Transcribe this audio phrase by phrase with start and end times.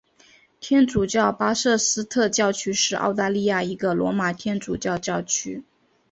[0.59, 5.63] 天主教巴瑟斯特教区是澳大利亚一个罗马天主教教区。